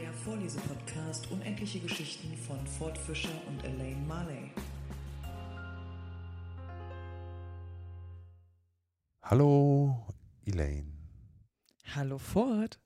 [0.00, 4.50] Der Vorlesepodcast Unendliche Geschichten von Ford Fischer und Elaine Marley.
[9.22, 10.06] Hallo,
[10.46, 10.90] Elaine.
[11.94, 12.80] Hallo Ford.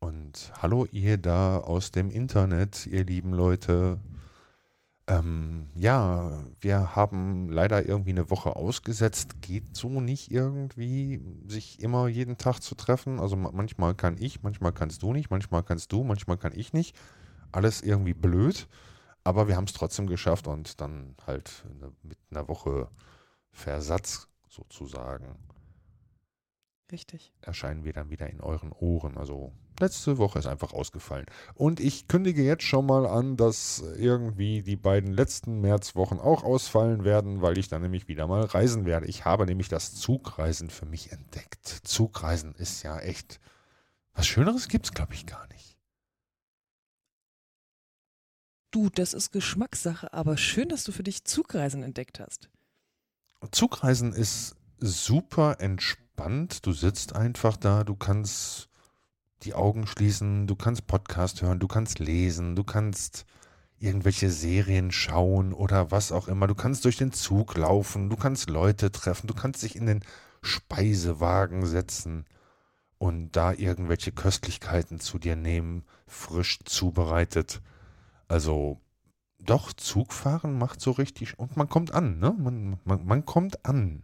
[0.00, 4.00] Und hallo ihr da aus dem Internet, ihr lieben Leute.
[5.08, 9.40] Ähm, ja, wir haben leider irgendwie eine Woche ausgesetzt.
[9.40, 13.20] Geht so nicht irgendwie, sich immer jeden Tag zu treffen.
[13.20, 16.72] Also ma- manchmal kann ich, manchmal kannst du nicht, manchmal kannst du, manchmal kann ich
[16.72, 16.96] nicht.
[17.52, 18.68] Alles irgendwie blöd.
[19.24, 22.88] Aber wir haben es trotzdem geschafft und dann halt eine, mit einer Woche
[23.52, 25.36] Versatz sozusagen
[26.92, 27.32] Richtig.
[27.40, 29.18] erscheinen wir dann wieder in euren Ohren.
[29.18, 31.26] Also letzte Woche ist einfach ausgefallen.
[31.54, 37.04] Und ich kündige jetzt schon mal an, dass irgendwie die beiden letzten Märzwochen auch ausfallen
[37.04, 39.06] werden, weil ich dann nämlich wieder mal reisen werde.
[39.06, 41.66] Ich habe nämlich das Zugreisen für mich entdeckt.
[41.66, 43.40] Zugreisen ist ja echt.
[44.14, 45.76] Was Schöneres gibt es, glaube ich, gar nicht.
[48.70, 52.48] Du, das ist Geschmackssache, aber schön, dass du für dich Zugreisen entdeckt hast.
[53.50, 56.05] Zugreisen ist super entspannt.
[56.62, 58.68] Du sitzt einfach da, du kannst
[59.42, 63.26] die Augen schließen, du kannst Podcast hören, du kannst lesen, du kannst
[63.78, 66.46] irgendwelche Serien schauen oder was auch immer.
[66.46, 70.02] Du kannst durch den Zug laufen, du kannst Leute treffen, du kannst dich in den
[70.42, 72.24] Speisewagen setzen
[72.98, 77.60] und da irgendwelche Köstlichkeiten zu dir nehmen, frisch zubereitet.
[78.28, 78.80] Also
[79.38, 82.34] doch, Zugfahren macht so richtig und man kommt an, ne?
[82.38, 84.02] Man, man, man kommt an.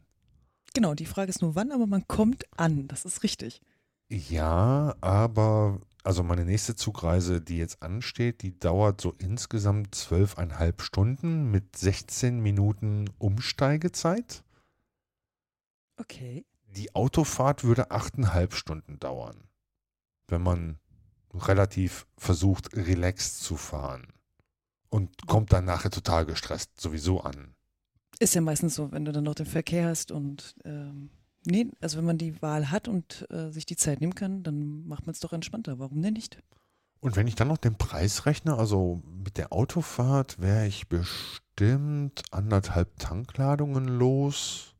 [0.75, 2.89] Genau, die Frage ist nur wann, aber man kommt an.
[2.89, 3.61] Das ist richtig.
[4.09, 11.51] Ja, aber also meine nächste Zugreise, die jetzt ansteht, die dauert so insgesamt zwölfeinhalb Stunden
[11.51, 14.43] mit 16 Minuten Umsteigezeit.
[15.97, 16.45] Okay.
[16.77, 19.45] Die Autofahrt würde achteinhalb Stunden dauern,
[20.29, 20.79] wenn man
[21.33, 24.13] relativ versucht, relaxed zu fahren.
[24.89, 27.55] Und kommt dann nachher total gestresst sowieso an.
[28.23, 31.11] Ist ja meistens so, wenn du dann noch den Verkehr hast und ähm,
[31.45, 34.87] nee, also wenn man die Wahl hat und äh, sich die Zeit nehmen kann, dann
[34.87, 35.81] macht man es doch entspannter.
[35.81, 36.41] Warum denn nicht?
[37.01, 42.23] Und wenn ich dann noch den Preis rechne, also mit der Autofahrt wäre ich bestimmt
[42.31, 44.77] anderthalb Tankladungen los.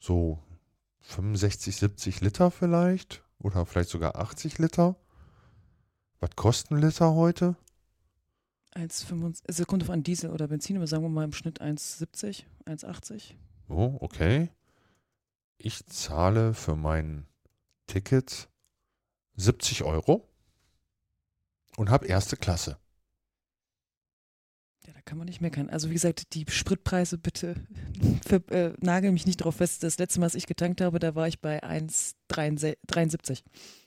[0.00, 0.40] So
[1.02, 3.22] 65, 70 Liter vielleicht.
[3.38, 4.96] Oder vielleicht sogar 80 Liter.
[6.18, 7.54] Was kosten Liter heute?
[8.74, 12.44] 1,75, also kommt auf an Diesel oder Benzin, aber sagen wir mal im Schnitt 1,70,
[12.66, 13.34] 1,80.
[13.68, 14.50] Oh, okay.
[15.58, 17.26] Ich zahle für mein
[17.86, 18.48] Ticket
[19.36, 20.28] 70 Euro
[21.76, 22.78] und habe erste Klasse.
[24.86, 25.70] Ja, da kann man nicht meckern.
[25.70, 27.54] Also wie gesagt, die Spritpreise bitte
[28.26, 29.82] für, äh, nagel mich nicht drauf fest.
[29.84, 33.42] Das letzte Mal, als ich getankt habe, da war ich bei 1,73.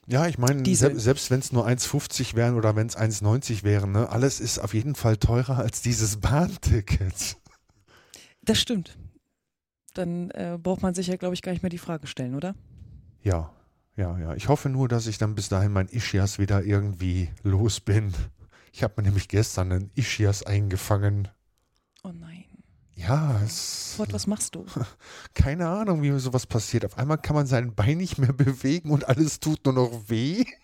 [0.07, 0.93] Ja, ich meine, Diesel.
[0.93, 4.59] se selbst wenn es nur 1,50 wären oder wenn es 1,90 wären, ne, alles ist
[4.59, 7.37] auf jeden Fall teurer als dieses Bahnticket.
[8.43, 8.97] Das stimmt.
[9.95, 12.53] Dann äh, braucht man sich ja, glaube ich, gar nicht mehr die Frage stellen, oder?
[13.21, 13.51] Ja,
[13.95, 14.35] ja, ja.
[14.35, 18.13] Ich hoffe nur, dass ich dann bis dahin mein Ischias wieder irgendwie los bin.
[18.71, 21.29] Ich habe mir nämlich gestern einen Ischias eingefangen.
[22.03, 22.44] Oh nein.
[22.95, 23.93] Ja, es.
[23.97, 24.65] Fort, was machst du?
[25.33, 26.85] Keine Ahnung, wie sowas passiert.
[26.85, 30.45] Auf einmal kann man sein Bein nicht mehr bewegen und alles tut nur noch weh.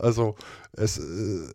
[0.00, 0.36] Also,
[0.72, 1.48] es, äh,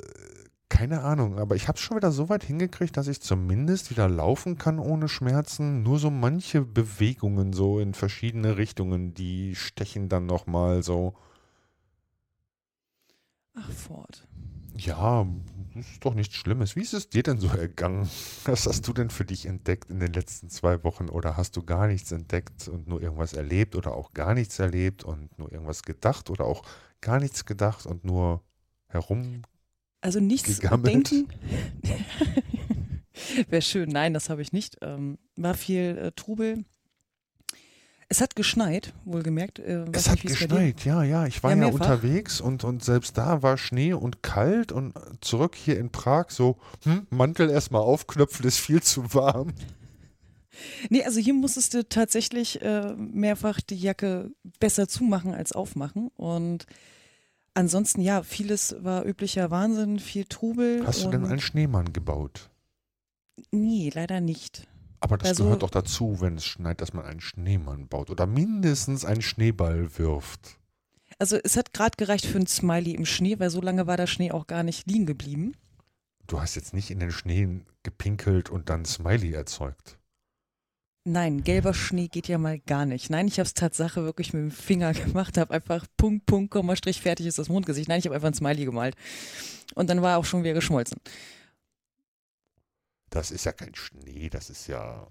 [0.68, 4.09] keine Ahnung, aber ich habe es schon wieder so weit hingekriegt, dass ich zumindest wieder
[4.09, 5.81] laufen kann ohne Schmerzen.
[5.81, 11.13] Nur so manche Bewegungen so in verschiedene Richtungen, die stechen dann nochmal so.
[13.56, 14.28] Ach, Fort.
[14.76, 15.28] Ja,
[15.76, 16.76] ist doch nichts Schlimmes.
[16.76, 18.10] Wie ist es dir denn so ergangen?
[18.46, 21.10] Was hast du denn für dich entdeckt in den letzten zwei Wochen?
[21.10, 25.04] Oder hast du gar nichts entdeckt und nur irgendwas erlebt oder auch gar nichts erlebt
[25.04, 26.64] und nur irgendwas gedacht oder auch
[27.02, 28.44] gar nichts gedacht und nur
[28.88, 29.44] herum?
[30.02, 31.12] Also nichts Gegammelt?
[31.12, 31.28] denken.
[33.50, 33.90] Wäre schön.
[33.90, 34.78] Nein, das habe ich nicht.
[34.82, 36.66] Ähm, war viel äh, Trubel.
[38.09, 39.59] Es hat geschneit, wohlgemerkt.
[39.59, 41.25] Äh, Es hat geschneit, ja, ja.
[41.25, 45.56] Ich war Ja, ja, unterwegs und, und selbst da war Schnee und kalt und zurück
[45.56, 49.54] hier in Prag so, hm, Mantel erstmal aufknöpfen, ist viel zu warm.
[50.89, 56.10] Nee, also hier musstest du tatsächlich äh, mehrfach die Jacke besser zumachen als aufmachen.
[56.16, 56.68] Und
[57.54, 60.86] ansonsten, ja, vieles war üblicher Wahnsinn, viel Trubel.
[60.86, 62.50] Hast du denn einen Schneemann gebaut?
[63.51, 64.68] Nee, leider nicht.
[65.04, 68.26] Aber das Also- gehört doch dazu, wenn es schneit, dass man einen Schneemann baut oder
[68.26, 70.58] mindestens einen Schneeball wirft.
[71.20, 74.08] Also es hat gerade gereicht für ein Smiley im Schnee, weil so lange war der
[74.08, 75.56] Schnee auch gar nicht liegen geblieben.
[76.26, 80.00] Du hast jetzt nicht in den Schnee gepinkelt und dann Smiley erzeugt.
[81.06, 83.10] Nein, gelber Schnee geht ja mal gar nicht.
[83.10, 86.78] Nein, ich habe es Tatsache wirklich mit dem Finger gemacht, habe einfach Punkt, Punkt, Komma,
[86.78, 87.90] Strich, fertig ist das Mondgesicht.
[87.90, 88.96] Nein, ich habe einfach ein Smiley gemalt.
[89.76, 90.98] Und dann war er auch schon wieder geschmolzen.
[93.13, 95.06] Das ist ja kein Schnee, das ist ja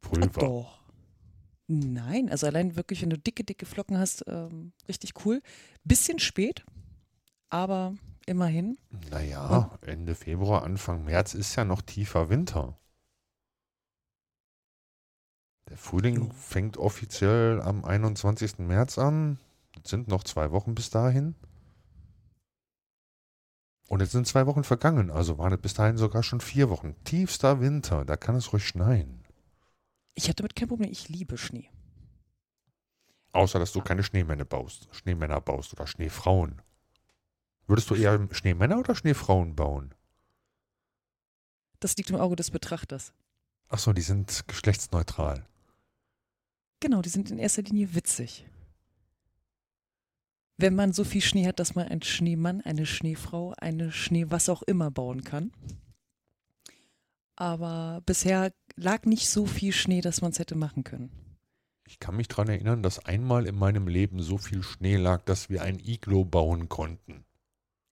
[0.00, 0.40] Pulver.
[0.40, 0.80] doch.
[1.68, 5.40] Nein, also allein wirklich, wenn du dicke, dicke Flocken hast, ähm, richtig cool.
[5.84, 6.64] Bisschen spät,
[7.50, 7.94] aber
[8.26, 8.76] immerhin.
[9.08, 12.76] Naja, Ende Februar, Anfang März ist ja noch tiefer Winter.
[15.68, 18.58] Der Frühling fängt offiziell am 21.
[18.58, 19.38] März an.
[19.84, 21.36] Es sind noch zwei Wochen bis dahin.
[23.94, 26.96] Und jetzt sind zwei Wochen vergangen, also waren es bis dahin sogar schon vier Wochen.
[27.04, 29.24] Tiefster Winter, da kann es ruhig schneien.
[30.14, 31.70] Ich habe damit kein Problem, ich liebe Schnee.
[33.30, 36.60] Außer, dass du keine Schneemänner baust, Schneemänner baust oder Schneefrauen.
[37.68, 39.94] Würdest du eher Schneemänner oder Schneefrauen bauen?
[41.78, 43.12] Das liegt im Auge des Betrachters.
[43.68, 45.46] Achso, die sind geschlechtsneutral.
[46.80, 48.44] Genau, die sind in erster Linie witzig.
[50.56, 54.48] Wenn man so viel Schnee hat, dass man einen Schneemann, eine Schneefrau, eine Schnee was
[54.48, 55.52] auch immer bauen kann.
[57.36, 61.10] Aber bisher lag nicht so viel Schnee, dass man es hätte machen können.
[61.86, 65.50] Ich kann mich daran erinnern, dass einmal in meinem Leben so viel Schnee lag, dass
[65.50, 67.24] wir ein Iglo bauen konnten.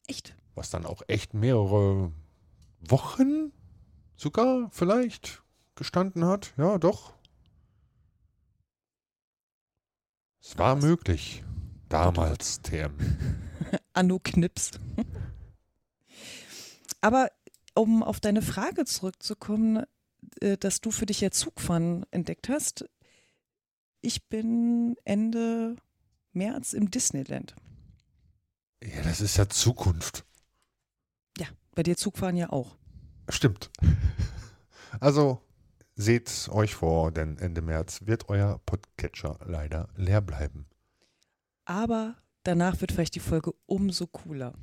[0.07, 0.35] Echt?
[0.55, 2.13] Was dann auch echt mehrere
[2.81, 3.53] Wochen
[4.17, 5.43] sogar vielleicht
[5.75, 6.55] gestanden hat.
[6.57, 7.15] Ja, doch.
[10.41, 10.85] Es war Krass.
[10.85, 11.45] möglich.
[11.93, 12.97] Damals, TM.
[13.93, 14.71] Anno Knips.
[17.03, 17.31] Aber
[17.75, 19.85] um auf deine Frage zurückzukommen,
[20.41, 22.87] äh, dass du für dich ja Zugfahren entdeckt hast.
[24.01, 25.77] Ich bin Ende
[26.33, 27.55] März im Disneyland.
[28.83, 30.25] Ja, das ist ja Zukunft.
[31.37, 32.79] Ja, bei dir Zugfahren ja auch.
[33.29, 33.71] Stimmt.
[35.01, 35.41] Also
[35.95, 40.67] seht euch vor, denn Ende März wird euer Podcatcher leider leer bleiben.
[41.65, 44.55] Aber danach wird vielleicht die Folge umso cooler.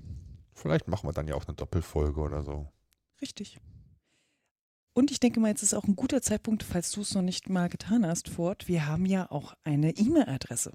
[0.54, 2.68] Vielleicht machen wir dann ja auch eine Doppelfolge oder so.
[3.22, 3.60] Richtig.
[4.94, 7.50] Und ich denke mal, jetzt ist auch ein guter Zeitpunkt, falls du es noch nicht
[7.50, 8.68] mal getan hast, Ford.
[8.68, 10.74] Wir haben ja auch eine E-Mail-Adresse.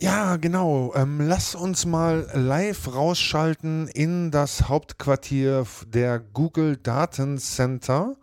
[0.00, 0.94] Ja, genau.
[0.94, 8.16] Ähm, lass uns mal live rausschalten in das Hauptquartier der Google Datencenter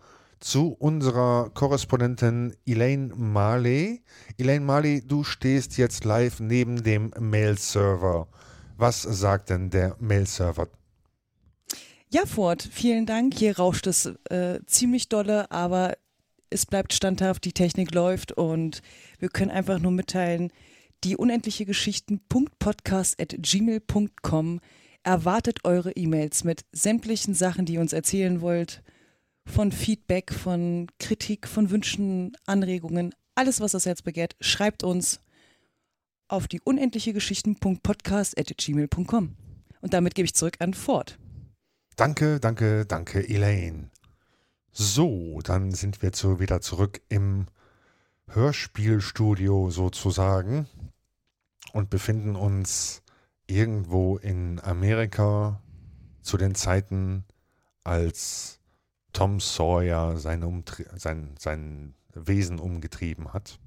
[0.44, 4.01] zu unserer Korrespondentin Elaine Marley.
[4.38, 8.28] Elaine Marley, du stehst jetzt live neben dem Mail-Server.
[8.75, 10.68] Was sagt denn der Mail-Server?
[12.10, 13.36] Ja, Ford, vielen Dank.
[13.36, 15.94] Hier rauscht es äh, ziemlich dolle, aber
[16.50, 18.81] es bleibt standhaft, die Technik läuft und
[19.19, 20.51] wir können einfach nur mitteilen,
[21.06, 24.60] die unendliche Geschichten.podcast.gmail.com
[25.04, 28.84] erwartet eure E-Mails mit sämtlichen Sachen, die ihr uns erzählen wollt,
[29.45, 35.19] von Feedback, von Kritik, von Wünschen, Anregungen, alles, was das Herz begehrt, schreibt uns
[36.28, 39.36] auf die unendliche Geschichten.podcast.gmail.com.
[39.81, 41.19] Und damit gebe ich zurück an Ford.
[41.95, 43.92] Danke, danke, danke, Elaine.
[44.72, 47.46] So, dann sind wir zu, wieder zurück im
[48.28, 50.68] Hörspielstudio sozusagen
[51.74, 53.04] und befinden uns
[53.46, 55.62] irgendwo in Amerika
[56.22, 57.25] zu den Zeiten,
[57.84, 58.62] als
[59.13, 63.60] Tom Sawyer sein, Umtrie sein, sein Wesen umgetrieben hat.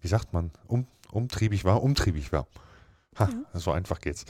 [0.00, 0.50] Wie sagt man?
[0.66, 1.82] Um, umtriebig war?
[1.82, 2.46] Umtriebig war.
[3.18, 4.26] Ha, so einfach geht's.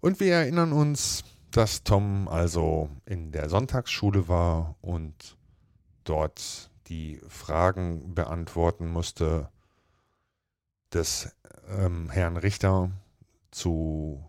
[0.00, 5.36] Und wir erinnern uns, dass Tom also in der Sonntagsschule war und
[6.04, 9.48] dort die Fragen beantworten musste
[10.92, 11.34] des
[11.68, 12.90] ähm, Herrn Richter
[13.50, 14.24] zu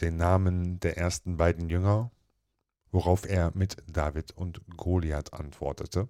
[0.00, 2.10] den Namen der ersten beiden Jünger,
[2.96, 6.08] worauf er mit David und Goliath antwortete.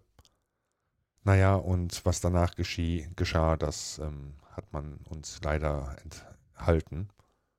[1.24, 7.08] Naja, und was danach geschie, geschah, das ähm, hat man uns leider enthalten.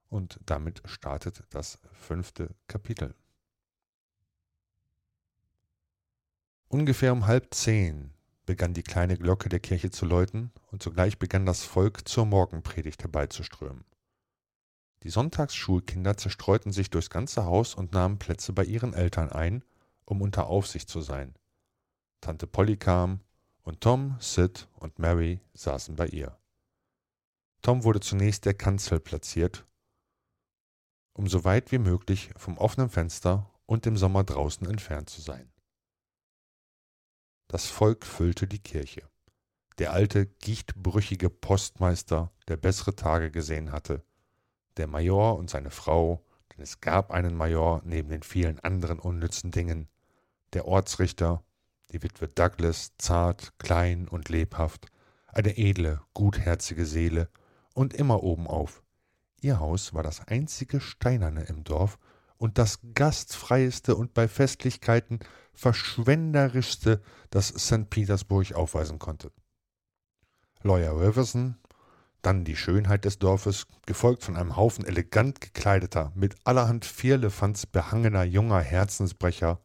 [0.08, 3.16] Und damit startet das fünfte Kapitel.
[6.70, 8.14] Ungefähr um halb zehn
[8.46, 13.04] begann die kleine Glocke der Kirche zu läuten und sogleich begann das Volk zur Morgenpredigt
[13.04, 13.84] herbeizuströmen.
[15.04, 19.64] Die Sonntagsschulkinder zerstreuten sich durchs ganze Haus und nahmen Plätze bei ihren Eltern ein,
[20.06, 21.36] um unter Aufsicht zu sein.
[22.22, 23.22] Tante Polly kam
[23.62, 26.38] und Tom, Sid und Mary saßen bei ihr.
[27.62, 29.66] Tom wurde zunächst der Kanzel platziert,
[31.14, 35.52] um so weit wie möglich vom offenen Fenster und dem Sommer draußen entfernt zu sein.
[37.48, 39.10] Das Volk füllte die Kirche.
[39.78, 44.04] Der alte, gichtbrüchige Postmeister, der bessere Tage gesehen hatte,
[44.78, 49.52] der Major und seine Frau, denn es gab einen Major neben den vielen anderen unnützen
[49.52, 49.88] Dingen,
[50.54, 51.44] der Ortsrichter,
[51.92, 54.88] Die Witwe Douglas, zart, klein und lebhaft,
[55.28, 57.30] eine edle, gutherzige Seele
[57.74, 58.84] und immer obenauf.
[59.40, 62.00] Ihr Haus war das einzige Steinerne im Dorf
[62.38, 65.20] und das gastfreieste und bei Festlichkeiten
[65.54, 67.90] verschwenderischste, das St.
[67.90, 69.32] Petersburg aufweisen konnte.
[70.64, 71.58] Lawyer Riverson,
[72.22, 78.24] dann die Schönheit des Dorfes, gefolgt von einem Haufen elegant gekleideter, mit allerhand Vierlefanz behangener
[78.24, 79.60] junger Herzensbrecher,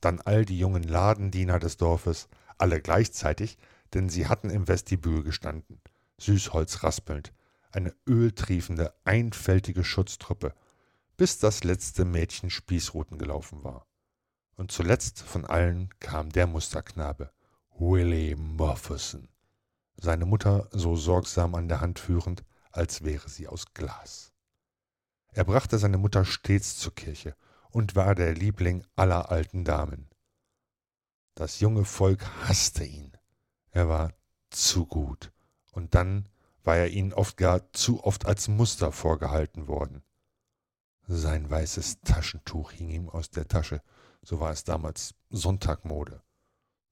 [0.00, 3.58] dann all die jungen Ladendiener des Dorfes, alle gleichzeitig,
[3.94, 5.80] denn sie hatten im Vestibül gestanden,
[6.18, 7.32] Süßholz raspelnd,
[7.72, 10.54] eine öltriefende, einfältige Schutztruppe,
[11.16, 13.86] bis das letzte Mädchen Spießruten gelaufen war.
[14.56, 17.30] Und zuletzt von allen kam der Musterknabe,
[17.78, 19.28] Willie Mofferson,
[20.00, 24.32] seine Mutter so sorgsam an der Hand führend, als wäre sie aus Glas.
[25.32, 27.36] Er brachte seine Mutter stets zur Kirche
[27.70, 30.08] und war der Liebling aller alten Damen.
[31.34, 33.16] Das junge Volk hasste ihn.
[33.70, 34.12] Er war
[34.50, 35.32] zu gut,
[35.72, 36.28] und dann
[36.64, 40.02] war er ihnen oft gar zu oft als Muster vorgehalten worden.
[41.06, 43.82] Sein weißes Taschentuch hing ihm aus der Tasche,
[44.22, 46.22] so war es damals Sonntagmode.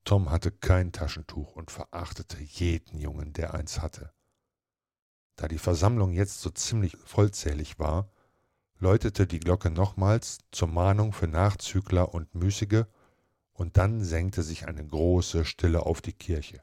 [0.07, 4.13] Tom hatte kein Taschentuch und verachtete jeden Jungen, der eins hatte.
[5.35, 8.09] Da die Versammlung jetzt so ziemlich vollzählig war,
[8.79, 12.85] läutete die Glocke nochmals zur Mahnung für Nachzügler und Müßige,
[13.53, 16.63] und dann senkte sich eine große Stille auf die Kirche,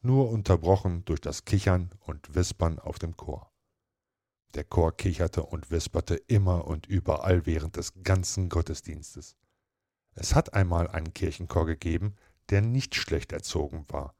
[0.00, 3.52] nur unterbrochen durch das Kichern und Wispern auf dem Chor.
[4.54, 9.36] Der Chor kicherte und wisperte immer und überall während des ganzen Gottesdienstes.
[10.14, 12.16] Es hat einmal einen Kirchenchor gegeben,
[12.50, 14.14] der nicht schlecht erzogen war.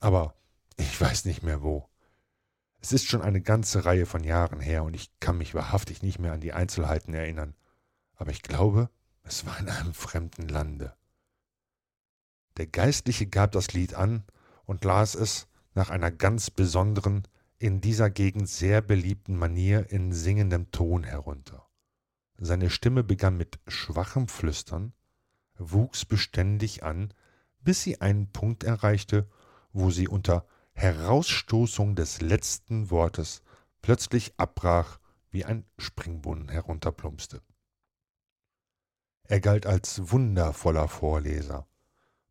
[0.00, 0.34] Aber
[0.76, 1.88] ich weiß nicht mehr wo.
[2.80, 6.18] Es ist schon eine ganze Reihe von Jahren her und ich kann mich wahrhaftig nicht
[6.18, 7.54] mehr an die Einzelheiten erinnern.
[8.16, 8.90] Aber ich glaube,
[9.22, 10.94] es war in einem fremden Lande.
[12.56, 14.24] Der Geistliche gab das Lied an
[14.64, 17.26] und las es nach einer ganz besonderen,
[17.58, 21.66] in dieser Gegend sehr beliebten Manier in singendem Ton herunter.
[22.36, 24.92] Seine Stimme begann mit schwachem Flüstern,
[25.56, 27.14] wuchs beständig an,
[27.64, 29.28] bis sie einen Punkt erreichte,
[29.72, 33.42] wo sie unter Herausstoßung des letzten Wortes
[33.82, 34.98] plötzlich abbrach,
[35.30, 37.42] wie ein Springbrunnen herunterplumpste.
[39.26, 41.66] Er galt als wundervoller Vorleser.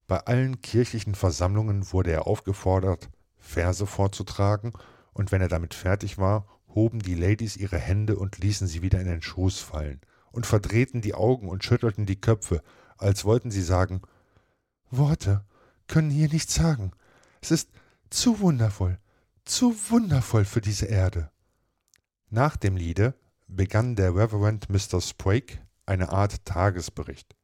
[0.08, 4.74] Bei allen kirchlichen Versammlungen wurde er aufgefordert, Verse vorzutragen,
[5.14, 9.00] und wenn er damit fertig war, hoben die Ladies ihre Hände und ließen sie wieder
[9.00, 12.62] in den Schoß fallen und verdrehten die Augen und schüttelten die Köpfe,
[12.98, 14.02] als wollten sie sagen
[14.98, 15.44] Worte
[15.88, 16.92] können hier nichts sagen.
[17.42, 17.70] Es ist
[18.10, 19.00] zu wundervoll,
[19.46, 21.32] zu wundervoll für diese Erde.
[22.30, 23.16] Nach dem Liede
[23.48, 25.02] begann der Reverend Mr.
[25.02, 27.36] Sprague eine Art Tagesbericht,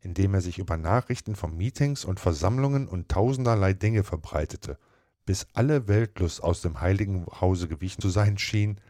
[0.00, 4.78] in dem er sich über Nachrichten von Meetings und Versammlungen und tausenderlei Dinge verbreitete,
[5.24, 8.80] bis alle Weltlust aus dem heiligen Hause gewichen zu sein schien,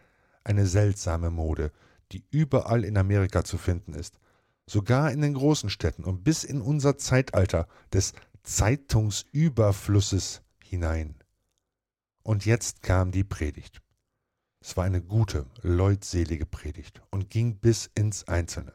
[0.42, 1.72] eine seltsame Mode,
[2.12, 4.18] die überall in Amerika zu finden ist,
[4.66, 11.16] sogar in den großen Städten und bis in unser Zeitalter des Zeitungsüberflusses hinein.
[12.22, 13.82] Und jetzt kam die Predigt.
[14.60, 18.74] Es war eine gute, leutselige Predigt und ging bis ins Einzelne.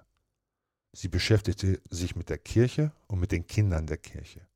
[0.93, 4.47] Sie beschäftigte sich mit der Kirche und mit den Kindern der Kirche,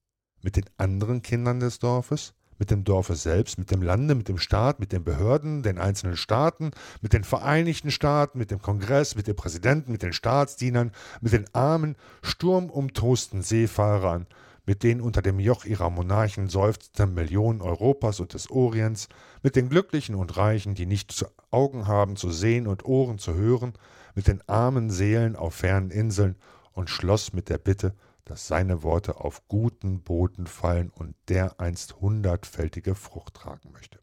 [0.41, 4.37] mit den anderen Kindern des Dorfes, mit dem Dorfe selbst, mit dem Lande, mit dem
[4.37, 9.27] Staat, mit den Behörden, den einzelnen Staaten, mit den Vereinigten Staaten, mit dem Kongress, mit
[9.27, 10.91] dem Präsidenten, mit den Staatsdienern,
[11.21, 14.27] mit den armen, sturmumtosten Seefahrern,
[14.65, 19.09] mit den unter dem Joch ihrer Monarchen seufzenden Millionen Europas und des Orients,
[19.41, 23.73] mit den Glücklichen und Reichen, die nicht Augen haben zu sehen und Ohren zu hören,
[24.15, 26.35] mit den armen Seelen auf fernen Inseln
[26.71, 27.93] und schloss mit der Bitte,
[28.25, 33.99] dass seine Worte auf guten Boden fallen und der einst hundertfältige Frucht tragen möchte.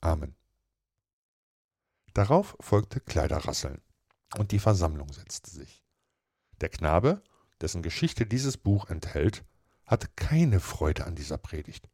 [0.00, 0.34] Amen.
[2.14, 3.80] Darauf folgte Kleiderrasseln,
[4.36, 5.84] und die Versammlung setzte sich.
[6.60, 7.22] Der Knabe
[7.60, 9.44] dessen Geschichte dieses Buch enthält,
[9.86, 11.88] hatte keine Freude an dieser Predigt.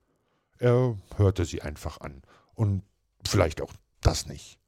[0.58, 2.22] Er hörte sie einfach an
[2.54, 2.82] und
[3.26, 4.58] vielleicht auch das nicht.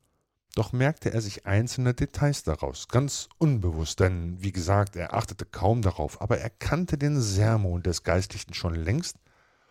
[0.54, 5.82] Doch merkte er sich einzelne Details daraus, ganz unbewusst, denn wie gesagt, er achtete kaum
[5.82, 9.16] darauf, aber er kannte den Sermon des Geistlichen schon längst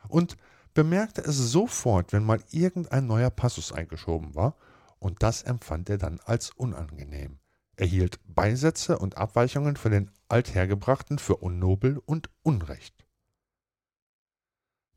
[0.08, 0.38] und
[0.74, 4.56] bemerkte es sofort, wenn mal irgendein neuer Passus eingeschoben war,
[5.00, 7.40] und das empfand er dann als unangenehm.
[7.76, 13.06] Er hielt Beisätze und Abweichungen von den Althergebrachten für unnobel und Unrecht.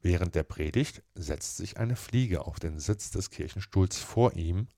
[0.00, 4.68] Während der Predigt setzte sich eine Fliege auf den Sitz des Kirchenstuhls vor ihm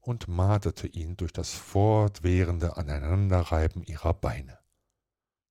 [0.00, 4.58] und marterte ihn durch das fortwährende Aneinanderreiben ihrer Beine.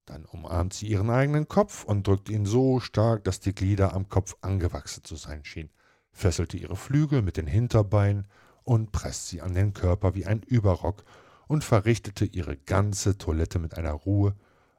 [0.05, 4.07] Dann umarmt sie ihren eigenen Kopf und drückt ihn so stark, dass die Glieder am
[4.07, 5.69] Kopf angewachsen zu sein schienen,
[6.11, 8.27] fesselte ihre Flügel mit den Hinterbeinen
[8.63, 11.03] und presst sie an den Körper wie ein Überrock
[11.47, 14.35] und verrichtete ihre ganze Toilette mit einer Ruhe,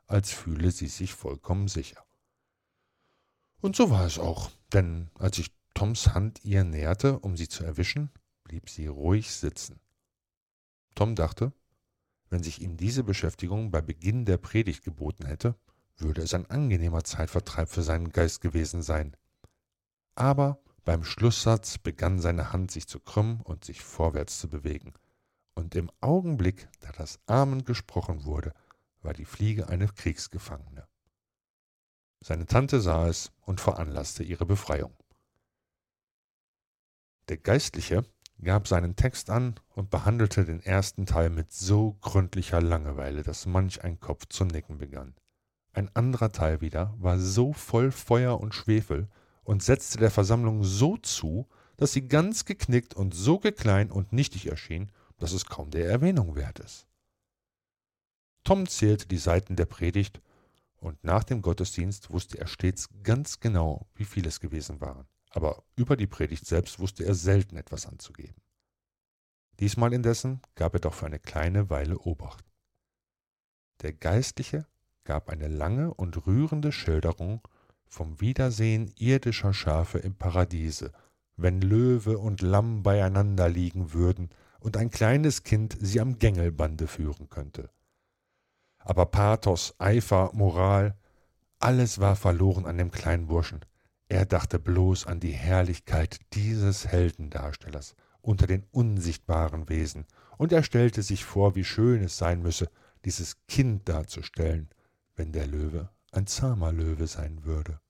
[0.06, 2.04] als fühle sie sich vollkommen sicher.
[3.60, 7.64] Und so war es auch, denn als sich Toms Hand ihr näherte, um sie zu
[7.64, 8.10] erwischen,
[8.48, 9.78] blieb sie ruhig sitzen.
[10.94, 11.52] Tom dachte,
[12.30, 15.54] wenn sich ihm diese Beschäftigung bei Beginn der Predigt geboten hätte,
[15.96, 19.16] würde es ein angenehmer Zeitvertreib für seinen Geist gewesen sein.
[20.14, 24.94] Aber beim Schlusssatz begann seine Hand sich zu krümmen und sich vorwärts zu bewegen.
[25.54, 28.54] Und im Augenblick, da das Amen gesprochen wurde,
[29.02, 30.86] war die Fliege eine Kriegsgefangene.
[32.20, 34.96] Seine Tante sah es und veranlasste ihre Befreiung.
[37.28, 38.04] Der Geistliche
[38.42, 43.82] gab seinen Text an und behandelte den ersten Teil mit so gründlicher Langeweile, dass manch
[43.82, 45.14] ein Kopf zu nicken begann.
[45.72, 49.08] Ein anderer Teil wieder war so voll Feuer und Schwefel
[49.42, 54.46] und setzte der Versammlung so zu, dass sie ganz geknickt und so geklein und nichtig
[54.46, 56.86] erschien, dass es kaum der Erwähnung wert ist.
[58.44, 60.20] Tom zählte die Seiten der Predigt,
[60.80, 65.62] und nach dem Gottesdienst wusste er stets ganz genau, wie viel es gewesen waren aber
[65.76, 68.40] über die Predigt selbst wusste er selten etwas anzugeben.
[69.60, 72.44] Diesmal indessen gab er doch für eine kleine Weile Obacht.
[73.82, 74.66] Der Geistliche
[75.04, 77.40] gab eine lange und rührende Schilderung
[77.86, 80.92] vom Wiedersehen irdischer Schafe im Paradiese,
[81.36, 84.30] wenn Löwe und Lamm beieinander liegen würden
[84.60, 87.70] und ein kleines Kind sie am Gängelbande führen könnte.
[88.78, 90.96] Aber Pathos, Eifer, Moral,
[91.58, 93.60] alles war verloren an dem kleinen Burschen,
[94.08, 100.06] er dachte bloß an die Herrlichkeit dieses Heldendarstellers unter den unsichtbaren Wesen,
[100.38, 102.70] und er stellte sich vor, wie schön es sein müsse,
[103.04, 104.68] dieses Kind darzustellen,
[105.16, 107.80] wenn der Löwe ein zahmer Löwe sein würde.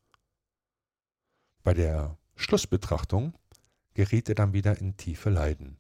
[1.62, 3.34] Bei der Schlussbetrachtung
[3.94, 5.76] geriet er dann wieder in tiefe Leiden.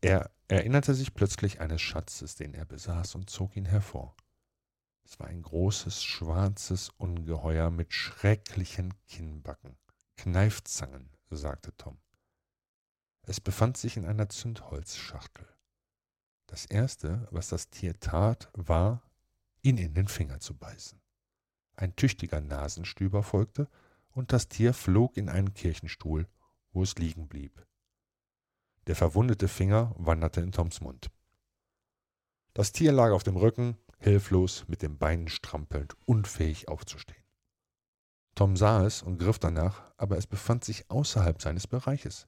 [0.00, 4.16] Er erinnerte sich plötzlich eines Schatzes, den er besaß, und zog ihn hervor.
[5.04, 9.76] Es war ein großes, schwarzes Ungeheuer mit schrecklichen Kinnbacken.
[10.16, 11.98] Kneifzangen, sagte Tom.
[13.22, 15.46] Es befand sich in einer Zündholzschachtel.
[16.46, 19.02] Das Erste, was das Tier tat, war,
[19.62, 21.00] ihn in den Finger zu beißen.
[21.76, 23.68] Ein tüchtiger Nasenstüber folgte,
[24.12, 26.28] und das Tier flog in einen Kirchenstuhl,
[26.72, 27.64] wo es liegen blieb.
[28.86, 31.10] Der verwundete Finger wanderte in Toms Mund.
[32.54, 37.22] Das Tier lag auf dem Rücken, hilflos mit den Beinen strampelnd, unfähig aufzustehen.
[38.34, 42.26] Tom sah es und griff danach, aber es befand sich außerhalb seines Bereiches.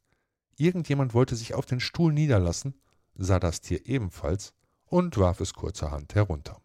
[0.57, 2.75] Irgendjemand wollte sich auf den Stuhl niederlassen,
[3.15, 4.53] sah das Tier ebenfalls
[4.85, 6.61] und warf es kurzerhand herunter.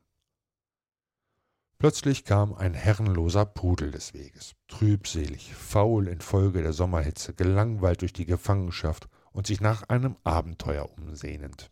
[1.80, 8.26] Plötzlich kam ein herrenloser Pudel des Weges, trübselig, faul infolge der Sommerhitze, gelangweilt durch die
[8.26, 11.70] Gefangenschaft und sich nach einem Abenteuer umsehnend.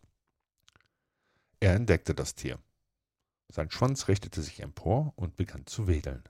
[1.60, 2.60] Er entdeckte das Tier.
[3.52, 6.24] Sein Schwanz richtete sich empor und begann zu wedeln.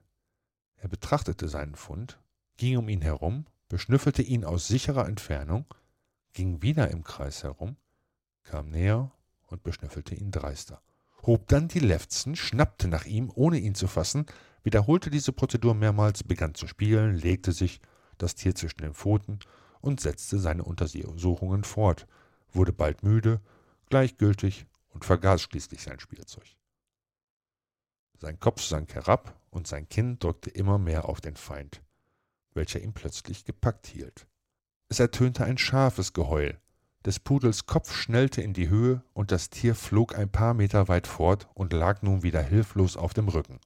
[0.77, 2.19] Er betrachtete seinen Fund,
[2.57, 5.65] ging um ihn herum, beschnüffelte ihn aus sicherer Entfernung,
[6.33, 7.77] ging wieder im Kreis herum,
[8.43, 9.11] kam näher
[9.47, 10.81] und beschnüffelte ihn dreister,
[11.23, 14.25] hob dann die Lefzen, schnappte nach ihm, ohne ihn zu fassen,
[14.63, 17.79] wiederholte diese Prozedur mehrmals, begann zu spielen, legte sich,
[18.17, 19.39] das Tier zwischen den Pfoten
[19.81, 22.07] und setzte seine Untersuchungen fort,
[22.51, 23.41] wurde bald müde,
[23.89, 26.45] gleichgültig und vergaß schließlich sein Spielzeug.
[28.17, 31.81] Sein Kopf sank herab und sein Kinn drückte immer mehr auf den Feind,
[32.53, 34.27] welcher ihn plötzlich gepackt hielt.
[34.89, 36.59] Es ertönte ein scharfes Geheul.
[37.05, 41.07] Des Pudels Kopf schnellte in die Höhe und das Tier flog ein paar Meter weit
[41.07, 43.59] fort und lag nun wieder hilflos auf dem Rücken.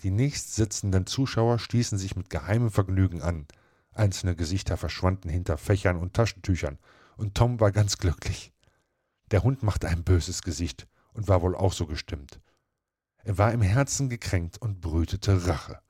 [0.00, 3.46] Die nächstsitzenden Zuschauer stießen sich mit geheimem Vergnügen an.
[3.92, 6.78] Einzelne Gesichter verschwanden hinter Fächern und Taschentüchern,
[7.16, 8.52] und Tom war ganz glücklich.
[9.30, 12.40] Der Hund machte ein böses Gesicht und war wohl auch so gestimmt.
[13.24, 15.80] Er war im Herzen gekränkt und brütete Rache.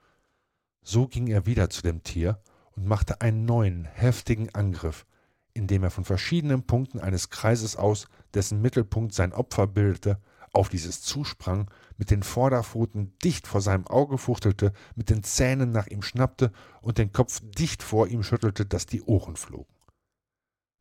[0.83, 2.43] So ging er wieder zu dem Tier
[2.73, 5.07] und machte einen neuen, heftigen Angriff,
[5.55, 10.21] indem er von verschiedenen Punkten eines Kreises aus, dessen Mittelpunkt sein Opfer bildete,
[10.53, 15.87] auf dieses zusprang, mit den Vorderpfoten dicht vor seinem Auge fuchtelte, mit den Zähnen nach
[15.87, 19.75] ihm schnappte und den Kopf dicht vor ihm schüttelte, dass die Ohren flogen.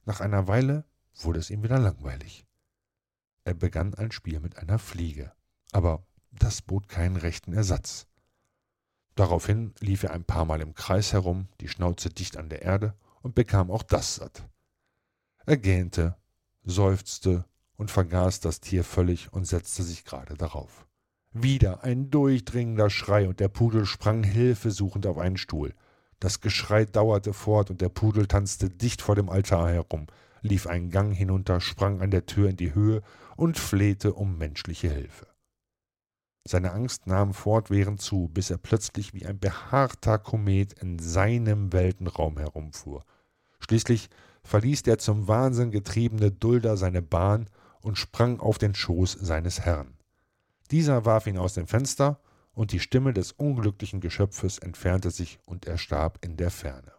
[0.03, 0.83] Nach einer Weile
[1.15, 2.45] wurde es ihm wieder langweilig.
[3.45, 5.31] Er begann ein Spiel mit einer Fliege,
[5.71, 8.07] aber das bot keinen rechten Ersatz.
[9.15, 12.95] Daraufhin lief er ein paar Mal im Kreis herum, die Schnauze dicht an der Erde,
[13.21, 14.47] und bekam auch das satt.
[15.45, 16.15] Er gähnte,
[16.63, 20.87] seufzte und vergaß das Tier völlig und setzte sich gerade darauf.
[21.33, 25.73] Wieder ein durchdringender Schrei und der Pudel sprang hilfesuchend auf einen Stuhl.
[26.19, 30.07] Das Geschrei dauerte fort und der Pudel tanzte dicht vor dem Altar herum,
[30.41, 33.01] lief einen Gang hinunter, sprang an der Tür in die Höhe
[33.37, 35.30] und flehte um menschliche Hilfe.
[36.47, 42.37] Seine Angst nahm fortwährend zu, bis er plötzlich wie ein behaarter Komet in seinem Weltenraum
[42.37, 43.05] herumfuhr.
[43.59, 44.09] Schließlich
[44.43, 47.47] verließ der zum Wahnsinn getriebene Dulder seine Bahn
[47.81, 49.97] und sprang auf den Schoß seines Herrn.
[50.71, 52.19] Dieser warf ihn aus dem Fenster,
[52.53, 56.91] und die Stimme des unglücklichen Geschöpfes entfernte sich und er starb in der Ferne.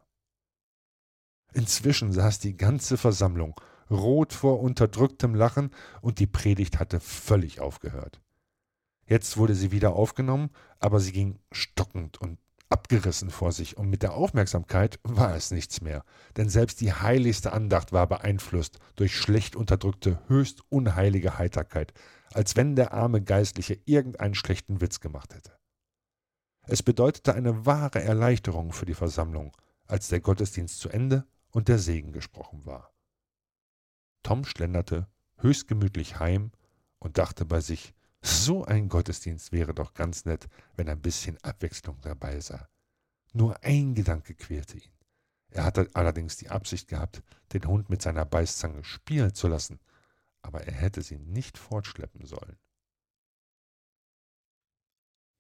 [1.52, 8.22] Inzwischen saß die ganze Versammlung, rot vor unterdrücktem Lachen, und die Predigt hatte völlig aufgehört.
[9.12, 10.48] Jetzt wurde sie wieder aufgenommen,
[10.80, 12.38] aber sie ging stockend und
[12.70, 16.02] abgerissen vor sich, und mit der Aufmerksamkeit war es nichts mehr,
[16.38, 21.92] denn selbst die heiligste Andacht war beeinflusst durch schlecht unterdrückte, höchst unheilige Heiterkeit,
[22.32, 25.58] als wenn der arme Geistliche irgendeinen schlechten Witz gemacht hätte.
[26.62, 31.78] Es bedeutete eine wahre Erleichterung für die Versammlung, als der Gottesdienst zu Ende und der
[31.78, 32.94] Segen gesprochen war.
[34.22, 36.50] Tom schlenderte höchst gemütlich heim
[36.98, 42.00] und dachte bei sich, so ein Gottesdienst wäre doch ganz nett, wenn ein bisschen Abwechslung
[42.02, 42.64] dabei sei.
[43.32, 44.92] Nur ein Gedanke quälte ihn.
[45.50, 49.80] Er hatte allerdings die Absicht gehabt, den Hund mit seiner Beißzange spielen zu lassen,
[50.40, 52.58] aber er hätte sie nicht fortschleppen sollen.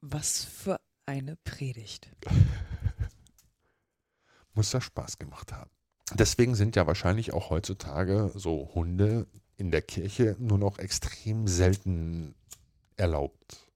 [0.00, 2.10] Was für eine Predigt.
[4.54, 5.70] Muss das Spaß gemacht haben.
[6.14, 12.34] Deswegen sind ja wahrscheinlich auch heutzutage so Hunde in der Kirche nur noch extrem selten
[13.02, 13.68] erlaubt.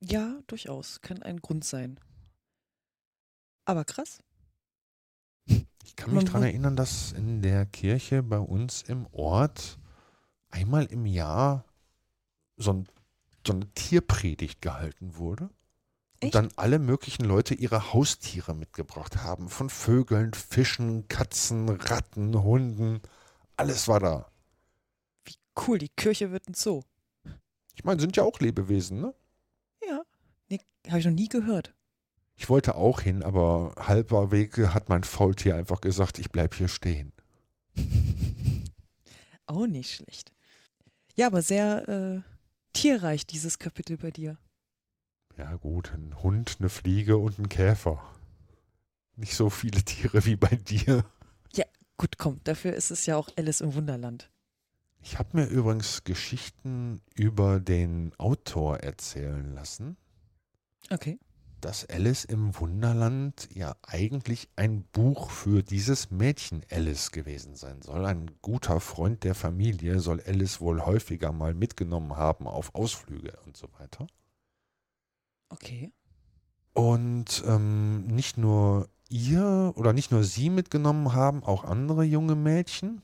[0.00, 1.00] Ja, durchaus.
[1.00, 1.98] Kann ein Grund sein.
[3.64, 4.18] Aber krass.
[5.46, 9.78] Ich kann mich daran erinnern, dass in der Kirche bei uns im Ort
[10.50, 11.64] einmal im Jahr
[12.56, 12.88] so, ein,
[13.46, 15.48] so eine Tierpredigt gehalten wurde.
[16.22, 19.48] Und dann alle möglichen Leute ihre Haustiere mitgebracht haben.
[19.48, 23.00] Von Vögeln, Fischen, Katzen, Ratten, Hunden.
[23.56, 24.30] Alles war da.
[25.24, 25.36] Wie
[25.66, 26.82] cool, die Kirche wird ein Zoo.
[27.74, 29.14] Ich meine, sind ja auch Lebewesen, ne?
[29.86, 30.02] Ja.
[30.48, 31.74] Nee, habe ich noch nie gehört.
[32.36, 36.68] Ich wollte auch hin, aber halber Wege hat mein Faultier einfach gesagt, ich bleib hier
[36.68, 37.12] stehen.
[39.46, 40.32] auch nicht schlecht.
[41.16, 42.20] Ja, aber sehr äh,
[42.72, 44.36] tierreich, dieses Kapitel bei dir.
[45.36, 48.02] Ja, gut, ein Hund, eine Fliege und ein Käfer.
[49.16, 51.04] Nicht so viele Tiere wie bei dir.
[51.54, 51.64] Ja,
[51.96, 54.30] gut, komm, dafür ist es ja auch Alice im Wunderland.
[55.04, 59.98] Ich habe mir übrigens Geschichten über den Autor erzählen lassen.
[60.90, 61.18] Okay.
[61.60, 68.06] Dass Alice im Wunderland ja eigentlich ein Buch für dieses Mädchen Alice gewesen sein soll.
[68.06, 73.58] Ein guter Freund der Familie soll Alice wohl häufiger mal mitgenommen haben auf Ausflüge und
[73.58, 74.06] so weiter.
[75.50, 75.92] Okay.
[76.72, 83.02] Und ähm, nicht nur ihr oder nicht nur sie mitgenommen haben, auch andere junge Mädchen.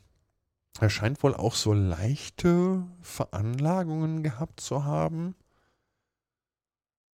[0.79, 5.35] Er scheint wohl auch so leichte Veranlagungen gehabt zu haben.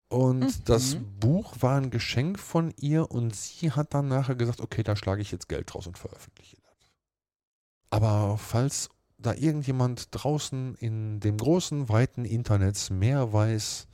[0.09, 0.63] Und mhm.
[0.65, 4.95] das Buch war ein Geschenk von ihr und sie hat dann nachher gesagt, okay, da
[4.95, 6.91] schlage ich jetzt Geld draus und veröffentliche das.
[7.89, 13.87] Aber falls da irgendjemand draußen in dem großen, weiten Internet mehr weiß,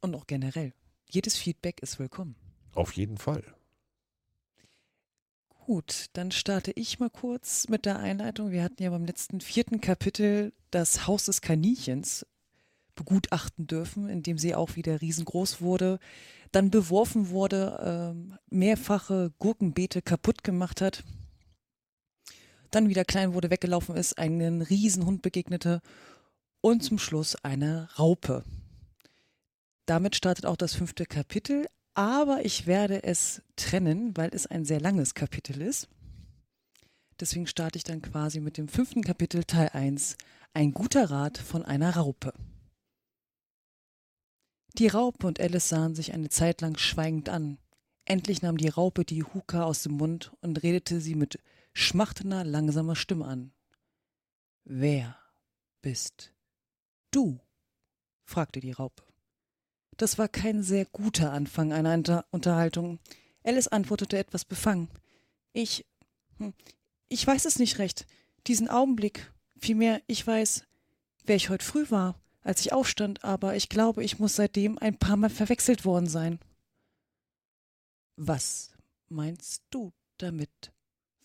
[0.00, 0.72] Und auch generell.
[1.08, 2.34] Jedes Feedback ist willkommen.
[2.74, 3.44] Auf jeden Fall.
[5.48, 8.50] Gut, dann starte ich mal kurz mit der Einleitung.
[8.50, 12.26] Wir hatten ja beim letzten vierten Kapitel das Haus des Kaninchens
[12.94, 15.98] begutachten dürfen, in dem sie auch wieder riesengroß wurde,
[16.52, 21.04] dann beworfen wurde, äh, mehrfache Gurkenbeete kaputt gemacht hat
[22.76, 25.80] dann wieder klein wurde, weggelaufen ist, einen Riesenhund begegnete
[26.60, 28.44] und zum Schluss eine Raupe.
[29.86, 34.78] Damit startet auch das fünfte Kapitel, aber ich werde es trennen, weil es ein sehr
[34.78, 35.88] langes Kapitel ist.
[37.18, 40.18] Deswegen starte ich dann quasi mit dem fünften Kapitel Teil 1,
[40.52, 42.34] ein guter Rat von einer Raupe.
[44.74, 47.56] Die Raupe und Alice sahen sich eine Zeit lang schweigend an.
[48.04, 51.38] Endlich nahm die Raupe die Huka aus dem Mund und redete sie mit
[51.76, 53.52] schmachtender, langsamer Stimme an.
[54.64, 55.16] Wer
[55.82, 56.32] bist
[57.10, 57.38] du?
[58.24, 59.04] fragte die Raupe.
[59.98, 62.98] Das war kein sehr guter Anfang einer Inter Unterhaltung.
[63.44, 64.88] Alice antwortete etwas befangen.
[65.52, 65.86] Ich.
[66.38, 66.54] Hm,
[67.08, 68.06] ich weiß es nicht recht.
[68.46, 69.32] Diesen Augenblick.
[69.58, 70.64] Vielmehr, ich weiß,
[71.24, 74.98] wer ich heute früh war, als ich aufstand, aber ich glaube, ich muss seitdem ein
[74.98, 76.40] paar Mal verwechselt worden sein.
[78.16, 78.72] Was
[79.08, 80.72] meinst du damit?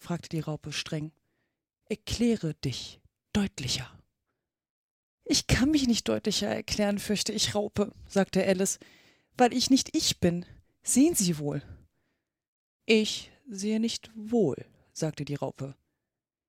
[0.01, 1.11] Fragte die Raupe streng.
[1.85, 2.99] Erkläre dich
[3.33, 3.89] deutlicher.
[5.23, 8.79] Ich kann mich nicht deutlicher erklären, fürchte ich, Raupe, sagte Alice,
[9.37, 10.45] weil ich nicht ich bin.
[10.83, 11.61] Sehen Sie wohl.
[12.85, 15.75] Ich sehe nicht wohl, sagte die Raupe.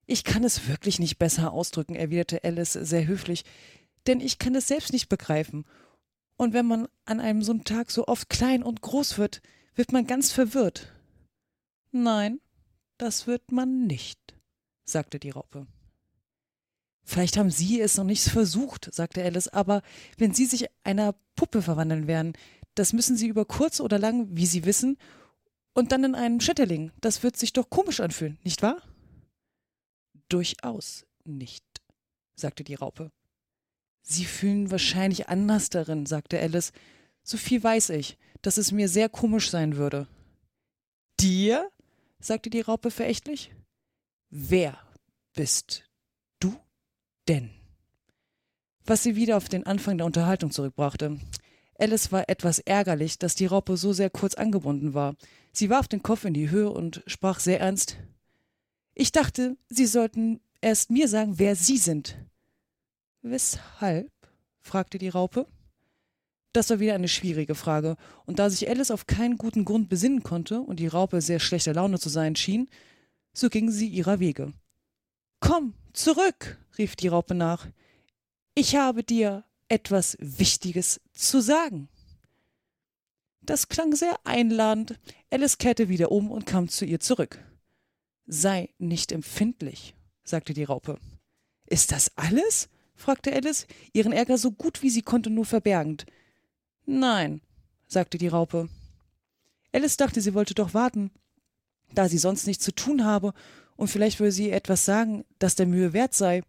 [0.07, 3.45] Ich kann es wirklich nicht besser ausdrücken, erwiderte Alice sehr höflich,
[4.07, 5.65] denn ich kann es selbst nicht begreifen.
[6.37, 9.43] Und wenn man an einem so Tag so oft klein und groß wird,
[9.75, 10.93] wird man ganz verwirrt.
[11.93, 12.41] Nein,
[13.03, 14.37] das wird man nicht,
[14.85, 15.67] sagte die Raupe.
[17.03, 19.83] Vielleicht haben Sie es noch nicht versucht, sagte Alice, aber
[20.19, 22.35] wenn Sie sich einer Puppe verwandeln werden,
[22.77, 24.99] das müssen Sie über kurz oder lang, wie Sie wissen,
[25.75, 26.93] und dann in einen Schmetterling.
[27.01, 28.81] Das wird sich doch komisch anfühlen, nicht wahr?
[30.29, 31.65] Durchaus nicht,
[32.37, 33.11] sagte die Raupe.
[34.03, 36.73] Sie fühlen wahrscheinlich anders darin, sagte Alice.
[37.25, 40.07] So viel weiß ich, dass es mir sehr komisch sein würde.
[41.19, 41.69] Dir?
[42.25, 43.53] Sagte die Raupe verächtlich.
[44.31, 44.79] Wer
[45.35, 45.85] bist
[46.41, 46.55] du
[47.29, 47.51] denn?
[48.85, 51.19] Was sie wieder auf den Anfang der Unterhaltung zurückbrachte.
[51.79, 55.17] Alice war etwas ärgerlich, dass die Raupe so sehr kurz angebunden war.
[55.53, 57.97] Sie warf den Kopf in die Höhe und sprach sehr ernst
[58.95, 62.17] Ich dachte, Sie sollten erst mir sagen, wer Sie sind.
[63.23, 64.11] Weshalb?
[64.61, 65.47] fragte die Raupe.
[66.53, 70.23] Das war wieder eine schwierige Frage, und da sich Alice auf keinen guten Grund besinnen
[70.23, 72.69] konnte und die Raupe sehr schlechter Laune zu sein schien,
[73.33, 74.53] so ging sie ihrer Wege.
[75.41, 77.69] Komm, zurück, rief die Raupe nach.
[78.55, 81.89] Ich habe dir etwas Wichtiges zu sagen.
[83.41, 85.01] Das klang sehr einladend.
[85.31, 87.39] Alice kehrte wieder um und kam zu ihr zurück.
[88.27, 90.99] Sei nicht empfindlich, sagte die Raupe.
[91.67, 92.69] Ist das alles?
[92.95, 96.07] fragte Alice, ihren Ärger so gut wie sie konnte nur verbergend.
[96.85, 97.41] Nein,
[97.87, 98.69] sagte die Raupe.
[99.73, 101.11] Alice dachte, sie wollte doch warten,
[101.95, 103.33] da sie sonst nichts zu tun habe,
[103.77, 106.43] und vielleicht würde sie etwas sagen, das der Mühe wert sei.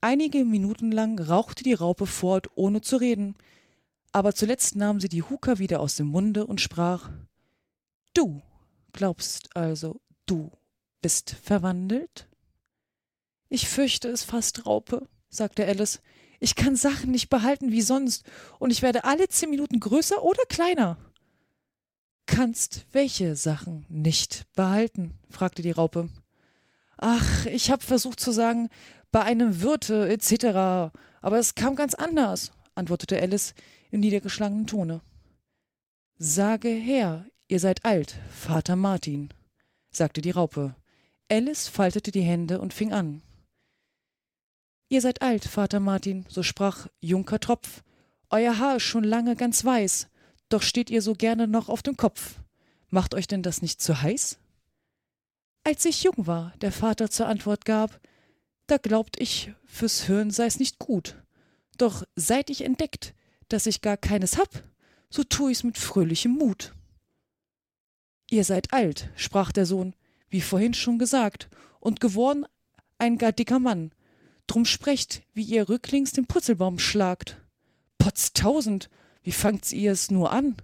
[0.00, 3.34] Einige Minuten lang rauchte die Raupe fort, ohne zu reden,
[4.12, 7.10] aber zuletzt nahm sie die Huka wieder aus dem Munde und sprach
[8.14, 8.42] Du
[8.92, 10.50] glaubst also, du
[11.02, 12.28] bist verwandelt?
[13.48, 16.00] Ich fürchte es fast, Raupe, sagte Alice.
[16.40, 18.24] Ich kann Sachen nicht behalten wie sonst,
[18.58, 20.96] und ich werde alle zehn Minuten größer oder kleiner.
[22.26, 25.18] Kannst welche Sachen nicht behalten?
[25.30, 26.08] fragte die Raupe.
[26.96, 28.68] Ach, ich habe versucht zu sagen,
[29.10, 33.54] bei einem Wirte etc., aber es kam ganz anders, antwortete Alice
[33.90, 35.00] im niedergeschlagenen Tone.
[36.18, 39.30] Sage her, ihr seid alt, Vater Martin,
[39.90, 40.74] sagte die Raupe.
[41.30, 43.22] Alice faltete die Hände und fing an.
[44.90, 47.82] Ihr seid alt, Vater Martin, so sprach Junker Tropf.
[48.30, 50.08] Euer Haar ist schon lange ganz weiß,
[50.48, 52.40] doch steht ihr so gerne noch auf dem Kopf.
[52.88, 54.38] Macht euch denn das nicht zu heiß?
[55.64, 58.00] Als ich jung war, der Vater zur Antwort gab,
[58.66, 61.22] da glaubt ich, fürs Hirn sei's nicht gut.
[61.76, 63.14] Doch seit ich entdeckt,
[63.48, 64.62] dass ich gar keines hab,
[65.10, 66.74] so tu ich's mit fröhlichem Mut.
[68.30, 69.94] Ihr seid alt, sprach der Sohn,
[70.30, 71.48] wie vorhin schon gesagt,
[71.80, 72.46] und geworden
[72.98, 73.92] ein gar dicker Mann,
[74.48, 77.36] Drum sprecht, wie ihr rücklings den Putzelbaum schlagt.
[77.98, 78.88] Potztausend,
[79.22, 80.56] wie fangt's ihr es nur an?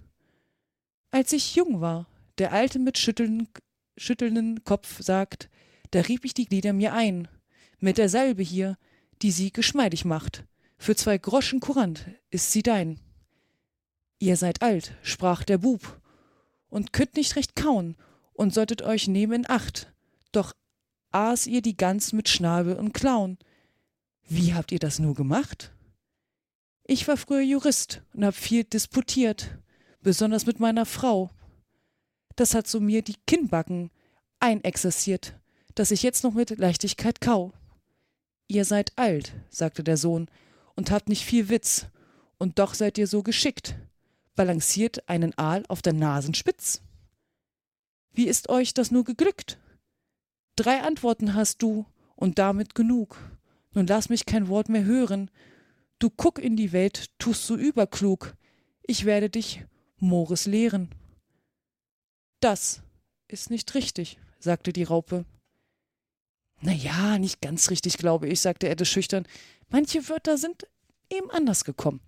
[1.11, 2.07] Als ich jung war,
[2.39, 3.47] der Alte mit schütteln,
[3.95, 5.49] schüttelnden Kopf sagt,
[5.91, 7.27] da rieb ich die Glieder mir ein,
[7.79, 8.77] mit der Salbe hier,
[9.21, 10.45] die sie geschmeidig macht.
[10.77, 12.99] Für zwei Groschen Kurant ist sie dein.
[14.17, 16.01] Ihr seid alt, sprach der Bub,
[16.69, 17.95] und könnt nicht recht kauen
[18.33, 19.93] und solltet euch nehmen in Acht.
[20.31, 20.53] Doch
[21.11, 23.37] aß ihr die Gans mit Schnabel und Klauen,
[24.27, 25.71] wie habt ihr das nur gemacht?
[26.83, 29.57] Ich war früher Jurist und hab viel disputiert,
[30.01, 31.31] besonders mit meiner Frau.
[32.35, 33.91] Das hat so mir die Kinnbacken
[34.39, 35.39] einexerziert,
[35.73, 37.53] dass ich jetzt noch mit Leichtigkeit kau.
[38.47, 40.29] Ihr seid alt, sagte der Sohn,
[40.75, 41.87] und habt nicht viel Witz,
[42.37, 43.75] und doch seid ihr so geschickt,
[44.35, 46.81] balanciert einen Aal auf der Nasenspitz.
[48.11, 49.57] Wie ist euch das nur geglückt?
[50.55, 51.85] Drei Antworten hast du,
[52.15, 53.17] und damit genug.
[53.75, 55.29] Nun lass mich kein Wort mehr hören.
[55.99, 58.33] Du guck in die Welt, tust so überklug.
[58.83, 59.65] Ich werde dich
[59.97, 60.89] Mores lehren.
[62.39, 62.81] Das
[63.27, 65.25] ist nicht richtig, sagte die Raupe.
[66.61, 69.27] Na ja, nicht ganz richtig, glaube ich, sagte Edde schüchtern.
[69.69, 70.67] Manche Wörter sind
[71.09, 71.99] eben anders gekommen.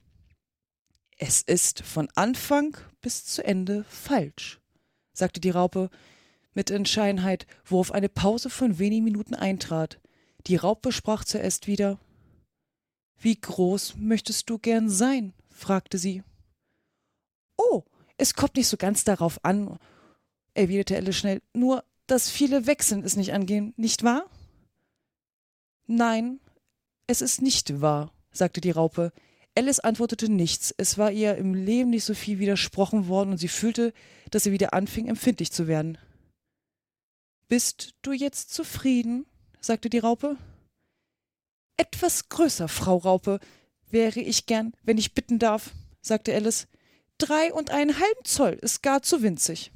[1.18, 4.60] Es ist von Anfang bis zu Ende falsch,
[5.14, 5.90] sagte die Raupe
[6.54, 10.00] mit Entscheidenheit, worauf eine Pause von wenigen Minuten eintrat.
[10.48, 12.00] Die Raupe sprach zuerst wieder
[13.20, 15.34] Wie groß möchtest du gern sein?
[15.50, 16.24] fragte sie.
[17.58, 17.84] Oh,
[18.18, 19.78] es kommt nicht so ganz darauf an.
[20.54, 21.42] erwiderte Alice schnell.
[21.54, 24.30] Nur, dass viele wechseln es nicht angehen, nicht wahr?
[25.86, 26.40] Nein,
[27.08, 29.12] es ist nicht wahr, sagte die Raupe.
[29.56, 30.74] Alice antwortete nichts.
[30.78, 33.94] Es war ihr im Leben nicht so viel widersprochen worden und sie fühlte,
[34.32, 35.98] dass sie wieder anfing, empfindlich zu werden.
[37.48, 39.26] Bist du jetzt zufrieden?
[39.60, 40.38] Sagte die Raupe.
[41.78, 43.40] Etwas größer, Frau Raupe,
[43.90, 46.68] wäre ich gern, wenn ich bitten darf, sagte Alice.
[47.18, 49.72] Drei und einen halben Zoll ist gar zu winzig.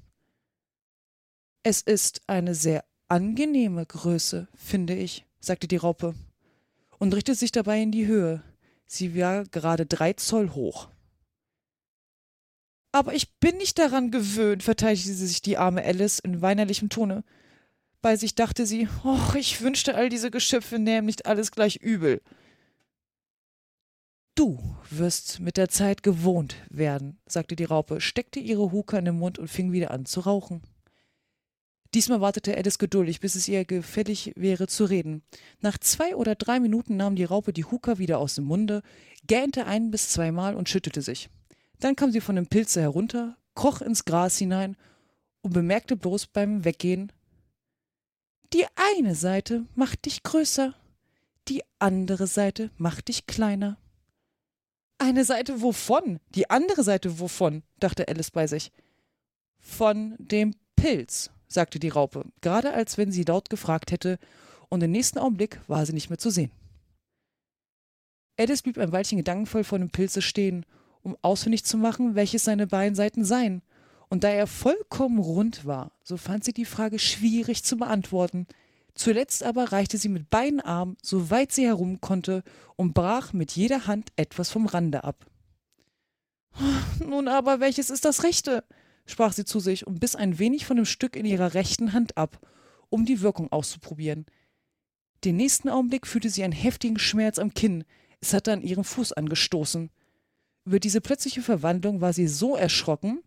[1.64, 6.16] Es ist eine sehr angenehme Größe, finde ich, sagte die Raupe
[6.98, 8.44] und richtete sich dabei in die Höhe.
[8.86, 10.90] Sie war gerade drei Zoll hoch.
[12.92, 17.24] Aber ich bin nicht daran gewöhnt, verteidigte sich die arme Alice in weinerlichem Tone.
[18.02, 22.22] Bei sich dachte sie, och, ich wünschte, all diese Geschöpfe nähmen nicht alles gleich übel.
[24.34, 24.60] Du
[24.90, 29.38] wirst mit der Zeit gewohnt werden, sagte die Raupe, steckte ihre Huka in den Mund
[29.38, 30.64] und fing wieder an zu rauchen.
[31.94, 35.24] Diesmal wartete Alice geduldig, bis es ihr gefällig wäre zu reden.
[35.60, 38.82] Nach zwei oder drei Minuten nahm die Raupe die Huka wieder aus dem Munde,
[39.28, 41.30] gähnte ein bis zweimal und schüttelte sich.
[41.80, 44.78] Dann kam sie von dem Pilze herunter, kroch ins Gras hinein
[45.42, 47.12] und bemerkte bloß beim Weggehen
[48.98, 50.74] eine Seite macht dich größer,
[51.48, 53.78] die andere Seite macht dich kleiner.
[54.98, 56.20] Eine Seite wovon?
[56.36, 57.64] Die andere Seite wovon?
[57.80, 58.72] dachte Alice bei sich.
[59.60, 64.20] Von dem Pilz, sagte die Raupe, gerade als wenn sie laut gefragt hätte,
[64.70, 66.52] und im nächsten Augenblick war sie nicht mehr zu sehen.
[68.38, 70.66] Alice blieb ein Weilchen gedankenvoll vor dem Pilze stehen,
[71.04, 73.62] um ausfindig zu machen, welches seine beiden Seiten seien,
[74.10, 78.46] und da er vollkommen rund war, so fand sie die Frage schwierig zu beantworten.
[78.94, 82.44] Zuletzt aber reichte sie mit beiden Armen, so weit sie herum konnte,
[82.76, 85.26] und brach mit jeder Hand etwas vom Rande ab.
[87.00, 88.64] Nun aber, welches ist das Rechte?
[89.06, 92.18] sprach sie zu sich und biss ein wenig von dem Stück in ihrer rechten Hand
[92.18, 92.40] ab,
[92.90, 94.26] um die Wirkung auszuprobieren.
[95.24, 97.84] Den nächsten Augenblick fühlte sie einen heftigen Schmerz am Kinn,
[98.22, 99.90] es hatte an ihren Fuß angestoßen.
[100.66, 103.22] Über diese plötzliche Verwandlung war sie so erschrocken,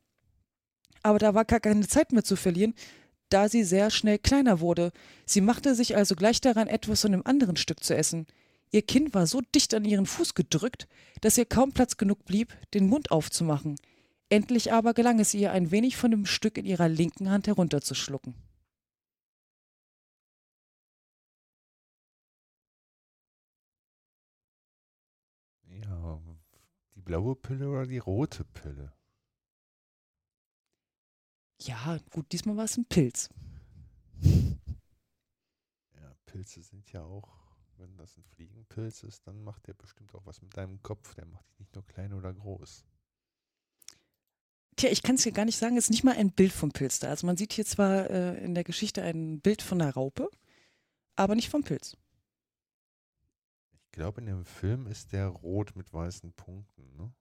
[1.03, 2.75] aber da war gar keine Zeit mehr zu verlieren,
[3.35, 4.93] da sie sehr schnell kleiner wurde.
[5.27, 8.29] Sie machte sich also gleich daran, etwas von dem anderen Stück zu essen.
[8.71, 10.87] Ihr Kinn war so dicht an ihren Fuß gedrückt,
[11.21, 13.75] dass ihr kaum Platz genug blieb, den Mund aufzumachen.
[14.29, 18.37] Endlich aber gelang es ihr, ein wenig von dem Stück in ihrer linken Hand herunterzuschlucken.
[25.83, 26.21] Ja,
[26.95, 28.93] die blaue Pille oder die rote Pille?
[31.67, 33.31] Ja, gut, diesmal war es ein Pilz.
[35.95, 37.29] Ja, Pilze sind ja auch,
[37.79, 41.15] wenn das ein Fliegenpilz ist, dann macht der bestimmt auch was mit deinem Kopf.
[41.15, 42.85] Der macht dich nicht nur klein oder groß.
[44.77, 46.73] Tja, ich kann es hier gar nicht sagen, es ist nicht mal ein Bild vom
[46.73, 47.09] Pilz da.
[47.09, 50.29] Also man sieht hier zwar äh, in der Geschichte ein Bild von der Raupe,
[51.17, 51.97] aber nicht vom Pilz.
[53.73, 57.13] Ich glaube, in dem Film ist der rot mit weißen Punkten, ne?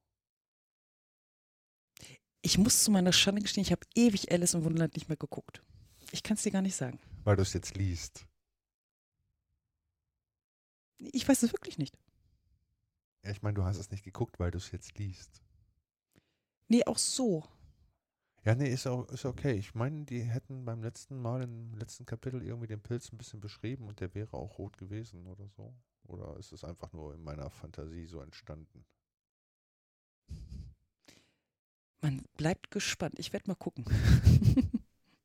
[2.45, 5.63] Ich muss zu meiner Schande gestehen, ich habe ewig Alice im Wunderland nicht mehr geguckt.
[6.11, 6.99] Ich kann es dir gar nicht sagen.
[7.23, 8.27] Weil du es jetzt liest.
[10.97, 11.97] Ich weiß es wirklich nicht.
[13.23, 15.41] Ja, ich meine, du hast es nicht geguckt, weil du es jetzt liest.
[16.67, 17.47] Nee, auch so.
[18.43, 19.53] Ja, nee, ist auch ist okay.
[19.53, 23.39] Ich meine, die hätten beim letzten Mal im letzten Kapitel irgendwie den Pilz ein bisschen
[23.39, 25.73] beschrieben und der wäre auch rot gewesen oder so.
[26.03, 28.85] Oder ist es einfach nur in meiner Fantasie so entstanden?
[32.03, 33.17] Man bleibt gespannt.
[33.17, 33.85] Ich werde mal gucken.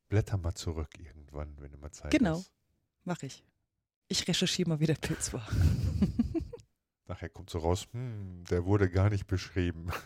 [0.09, 2.37] Blätter mal zurück irgendwann, wenn du mal Zeit Genau.
[2.39, 2.51] hast.
[3.03, 3.43] Mach ich.
[4.07, 5.47] Ich recherchiere mal, wie der Pilz war.
[7.07, 9.91] Nachher kommt so raus, hm, der wurde gar nicht beschrieben.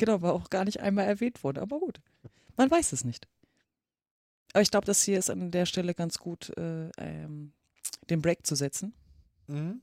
[0.00, 2.00] Genau, war auch gar nicht einmal erwähnt worden, aber gut.
[2.56, 3.26] Man weiß es nicht.
[4.52, 7.52] Aber ich glaube, das hier ist an der Stelle ganz gut, äh, ähm,
[8.08, 8.94] den Break zu setzen.
[9.48, 9.82] Mhm.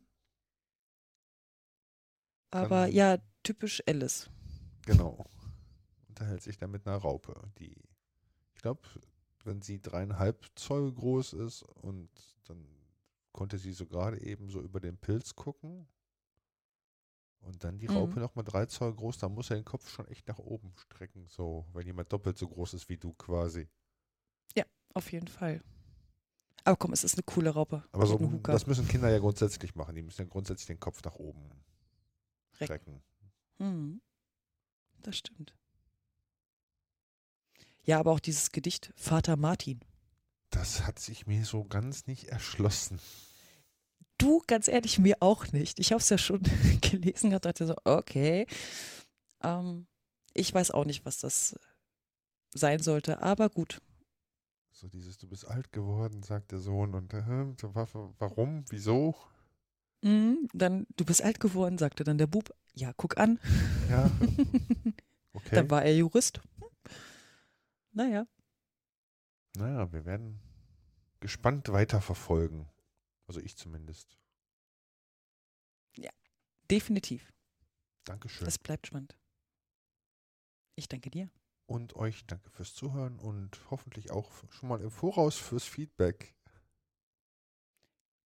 [2.52, 4.30] Aber Kann- ja, typisch Alice.
[4.86, 5.26] Genau.
[6.16, 7.76] Unterhält sich dann mit einer Raupe, die,
[8.54, 8.82] ich glaube,
[9.44, 12.10] wenn sie dreieinhalb Zoll groß ist und
[12.46, 12.66] dann
[13.34, 15.86] konnte sie so gerade eben so über den Pilz gucken.
[17.42, 17.98] Und dann die Mhm.
[17.98, 20.74] Raupe noch mal drei Zoll groß, dann muss er den Kopf schon echt nach oben
[20.78, 23.68] strecken, so, wenn jemand doppelt so groß ist wie du quasi.
[24.94, 25.62] Auf jeden Fall.
[26.64, 27.84] Aber komm, es ist eine coole Raupe.
[27.92, 29.94] Aber so, das müssen Kinder ja grundsätzlich machen.
[29.94, 31.52] Die müssen ja grundsätzlich den Kopf nach oben
[32.62, 32.64] Recken.
[32.64, 33.04] strecken.
[33.60, 34.02] Mhm.
[35.04, 35.54] Das stimmt.
[37.86, 39.80] Ja, aber auch dieses Gedicht Vater Martin.
[40.50, 43.00] Das hat sich mir so ganz nicht erschlossen.
[44.18, 45.80] Du, ganz ehrlich, mir auch nicht.
[45.80, 46.42] Ich habe es ja schon
[46.82, 48.48] gelesen gehabt, dachte so, okay.
[49.44, 49.88] Ähm,
[50.34, 51.56] ich weiß auch nicht, was das
[52.54, 53.82] sein sollte, aber gut.
[54.72, 56.96] So dieses, du bist alt geworden, sagt der Sohn.
[56.96, 57.24] Und äh,
[58.20, 58.66] warum?
[58.70, 59.16] Wieso?
[60.02, 62.54] Mhm, dann, du bist alt geworden, sagte dann der Bub.
[62.74, 63.40] Ja, guck an.
[63.90, 64.10] Ja.
[65.36, 65.56] Okay.
[65.56, 66.40] Dann war er Jurist.
[67.96, 68.28] Naja.
[69.56, 70.40] Naja, wir werden
[71.20, 72.70] gespannt weiterverfolgen.
[73.28, 74.20] Also ich zumindest.
[76.70, 77.32] Definitiv.
[78.06, 78.48] Dankeschön.
[78.48, 79.16] Es bleibt spannend.
[80.76, 81.30] Ich danke dir.
[81.68, 86.36] Und euch danke fürs Zuhören und hoffentlich auch schon mal im Voraus fürs Feedback.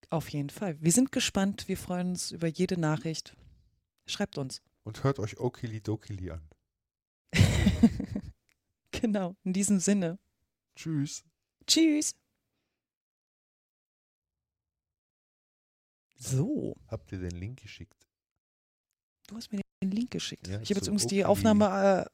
[0.10, 0.82] Auf jeden Fall.
[0.82, 1.68] Wir sind gespannt.
[1.68, 3.36] Wir freuen uns über jede Nachricht.
[4.08, 4.62] Schreibt uns.
[4.84, 6.50] Und hört euch Okili Dokili an.
[9.02, 10.20] Genau, in diesem Sinne.
[10.76, 11.24] Tschüss.
[11.68, 12.14] Tschüss.
[16.16, 17.96] So, Habt ihr den Link geschickt?
[19.28, 20.48] du hast mir den Link geschickt.
[20.48, 21.26] Ja, ich habe jetzt übrigens die Oakley.
[21.26, 22.10] Aufnahme, äh,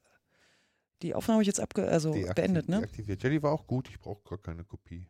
[1.02, 2.80] die Aufnahme jetzt abge also beendet, ne?
[2.80, 3.24] Deaktiviert.
[3.24, 3.90] Ja, die war auch gut.
[3.90, 5.08] Ich brauche gar keine Kopie.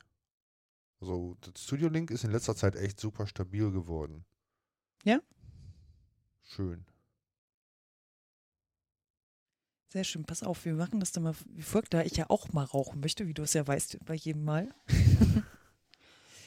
[1.01, 4.23] Also, das Studio Link ist in letzter Zeit echt super stabil geworden.
[5.03, 5.19] Ja?
[6.43, 6.85] Schön.
[9.95, 10.25] Sehr schön.
[10.25, 12.99] Pass auf, wir machen das dann mal wie folgt, da ich ja auch mal rauchen
[12.99, 14.75] möchte, wie du es ja weißt bei jedem Mal.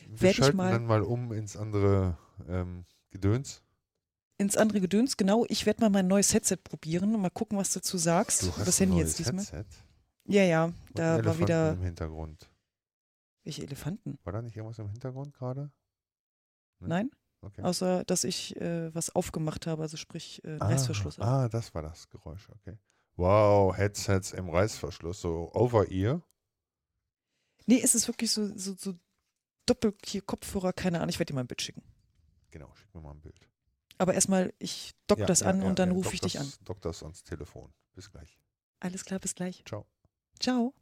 [0.07, 3.63] Wir schalten mal- dann mal um ins andere ähm, Gedöns.
[4.37, 5.47] Ins andere Gedöns, genau.
[5.49, 8.43] Ich werde mal mein neues Headset probieren und mal gucken, was du dazu sagst.
[8.43, 9.43] Du hast das Handy jetzt diesmal.
[9.47, 9.65] Headset
[10.27, 11.73] Ja, ja, und da einen war Elefanten wieder.
[11.73, 12.51] im Hintergrund.
[13.45, 14.19] Welche Elefanten?
[14.25, 15.71] War da nicht irgendwas im Hintergrund gerade?
[16.81, 16.89] Ne?
[16.89, 17.11] Nein?
[17.41, 17.63] Okay.
[17.63, 21.19] Außer, dass ich äh, was aufgemacht habe, also sprich äh, ah, Reißverschluss.
[21.19, 22.77] ah, das war das Geräusch, okay.
[23.19, 26.23] Wow, Headsets im Reißverschluss, so over-ear.
[27.67, 28.95] Nee, es ist wirklich so, so, so
[29.67, 31.11] doppel hier Kopfhörer, keine Ahnung.
[31.11, 31.83] Ich werde dir mal ein Bild schicken.
[32.53, 33.35] Genau, schick mir mal ein Bild.
[33.99, 36.51] Aber erstmal, ich dock Ja, das ja, an ja, und dann rufe ich dich an.
[36.65, 37.75] Dock das ans Telefon.
[37.93, 38.39] Bis gleich.
[38.79, 39.65] Alles klar, bis gleich.
[39.67, 39.85] Ciao.
[40.39, 40.73] Ciao.